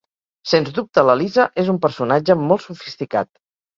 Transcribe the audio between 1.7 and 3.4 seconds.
un personatge molt sofisticat.